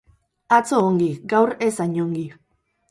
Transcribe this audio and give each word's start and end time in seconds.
Atzo 0.57 0.79
ongi, 0.87 1.11
gaur 1.35 1.55
ez 1.69 1.73
hain 1.85 1.97
ongi. 2.07 2.27